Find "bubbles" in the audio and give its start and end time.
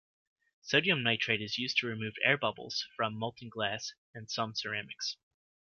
2.35-2.87